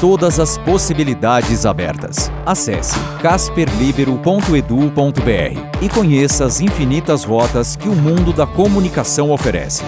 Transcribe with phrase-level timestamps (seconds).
[0.00, 2.32] Todas as possibilidades abertas.
[2.46, 9.84] Acesse casperlibero.edu.br e conheça as infinitas rotas que o mundo da comunicação oferece.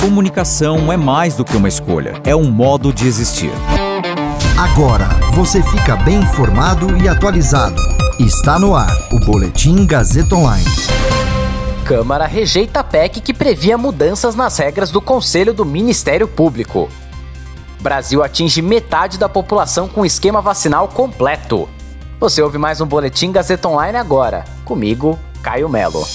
[0.00, 3.50] Comunicação é mais do que uma escolha, é um modo de existir.
[4.56, 7.82] Agora você fica bem informado e atualizado.
[8.20, 10.64] Está no ar o Boletim Gazeta Online.
[11.84, 16.88] Câmara rejeita a PEC que previa mudanças nas regras do Conselho do Ministério Público.
[17.80, 21.66] Brasil atinge metade da população com esquema vacinal completo.
[22.20, 24.44] Você ouve mais um Boletim Gazeta Online agora.
[24.66, 26.06] Comigo, Caio Melo.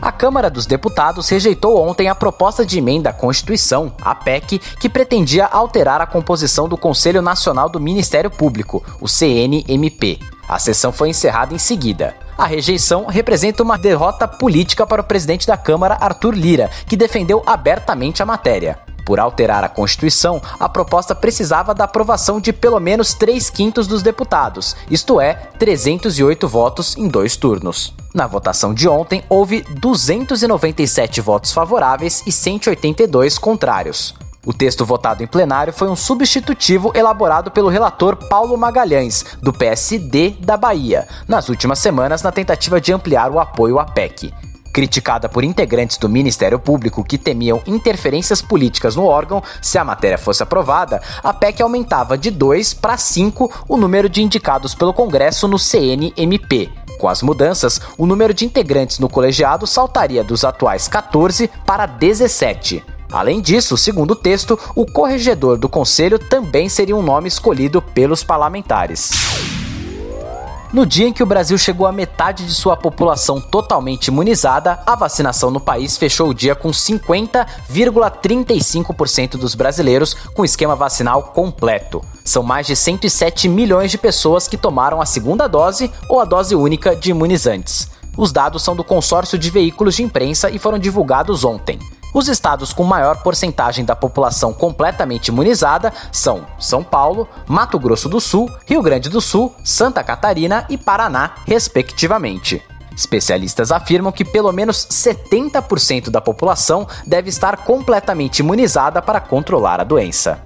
[0.00, 4.88] A Câmara dos Deputados rejeitou ontem a proposta de emenda à Constituição, a PEC, que
[4.88, 10.18] pretendia alterar a composição do Conselho Nacional do Ministério Público, o CNMP.
[10.48, 12.14] A sessão foi encerrada em seguida.
[12.36, 17.42] A rejeição representa uma derrota política para o presidente da Câmara, Arthur Lira, que defendeu
[17.46, 18.83] abertamente a matéria.
[19.04, 24.02] Por alterar a Constituição, a proposta precisava da aprovação de pelo menos 3 quintos dos
[24.02, 27.94] deputados, isto é, 308 votos em dois turnos.
[28.14, 34.14] Na votação de ontem, houve 297 votos favoráveis e 182 contrários.
[34.46, 40.36] O texto votado em plenário foi um substitutivo elaborado pelo relator Paulo Magalhães, do PSD
[40.38, 44.32] da Bahia, nas últimas semanas na tentativa de ampliar o apoio à PEC.
[44.74, 50.18] Criticada por integrantes do Ministério Público que temiam interferências políticas no órgão, se a matéria
[50.18, 55.46] fosse aprovada, a PEC aumentava de 2 para 5 o número de indicados pelo Congresso
[55.46, 56.72] no CNMP.
[56.98, 62.84] Com as mudanças, o número de integrantes no colegiado saltaria dos atuais 14 para 17.
[63.12, 68.24] Além disso, segundo o texto, o corregedor do conselho também seria um nome escolhido pelos
[68.24, 69.12] parlamentares.
[70.74, 74.96] No dia em que o Brasil chegou à metade de sua população totalmente imunizada, a
[74.96, 82.04] vacinação no país fechou o dia com 50,35% dos brasileiros com esquema vacinal completo.
[82.24, 86.56] São mais de 107 milhões de pessoas que tomaram a segunda dose ou a dose
[86.56, 87.88] única de imunizantes.
[88.16, 91.78] Os dados são do consórcio de veículos de imprensa e foram divulgados ontem.
[92.14, 98.20] Os estados com maior porcentagem da população completamente imunizada são São Paulo, Mato Grosso do
[98.20, 102.62] Sul, Rio Grande do Sul, Santa Catarina e Paraná, respectivamente.
[102.96, 109.84] Especialistas afirmam que pelo menos 70% da população deve estar completamente imunizada para controlar a
[109.84, 110.40] doença.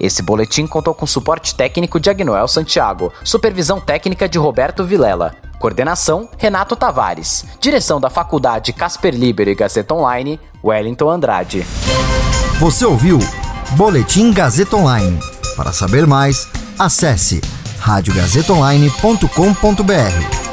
[0.00, 6.28] Esse boletim contou com suporte técnico de Agnoel Santiago, supervisão técnica de Roberto Vilela, coordenação
[6.38, 11.64] Renato Tavares, direção da Faculdade Casper Libero e Gazeta Online, Wellington Andrade.
[12.58, 13.20] Você ouviu
[13.76, 15.20] Boletim Gazeta Online.
[15.56, 16.48] Para saber mais,
[16.78, 17.40] acesse
[17.78, 20.49] radiogazetaonline.com.br.